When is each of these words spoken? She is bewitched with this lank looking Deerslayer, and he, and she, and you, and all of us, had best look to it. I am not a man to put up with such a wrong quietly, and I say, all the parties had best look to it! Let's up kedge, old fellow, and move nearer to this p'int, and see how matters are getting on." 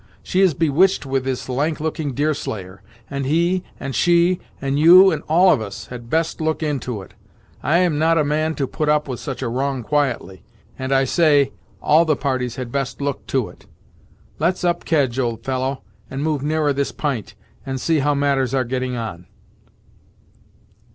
She 0.23 0.41
is 0.41 0.55
bewitched 0.55 1.05
with 1.05 1.25
this 1.25 1.47
lank 1.47 1.79
looking 1.79 2.15
Deerslayer, 2.15 2.81
and 3.07 3.23
he, 3.27 3.63
and 3.79 3.93
she, 3.93 4.39
and 4.59 4.79
you, 4.79 5.11
and 5.11 5.21
all 5.29 5.53
of 5.53 5.61
us, 5.61 5.85
had 5.89 6.09
best 6.09 6.41
look 6.41 6.57
to 6.61 7.03
it. 7.03 7.13
I 7.61 7.77
am 7.77 7.99
not 7.99 8.17
a 8.17 8.23
man 8.23 8.55
to 8.55 8.65
put 8.65 8.89
up 8.89 9.07
with 9.07 9.19
such 9.19 9.43
a 9.43 9.47
wrong 9.47 9.83
quietly, 9.83 10.41
and 10.79 10.91
I 10.91 11.03
say, 11.03 11.51
all 11.83 12.03
the 12.03 12.15
parties 12.15 12.55
had 12.55 12.71
best 12.71 12.99
look 12.99 13.27
to 13.27 13.47
it! 13.49 13.67
Let's 14.39 14.63
up 14.63 14.85
kedge, 14.85 15.19
old 15.19 15.43
fellow, 15.43 15.83
and 16.09 16.23
move 16.23 16.41
nearer 16.41 16.69
to 16.69 16.73
this 16.73 16.91
p'int, 16.91 17.35
and 17.63 17.79
see 17.79 17.99
how 17.99 18.15
matters 18.15 18.55
are 18.55 18.65
getting 18.65 18.95
on." 18.95 19.27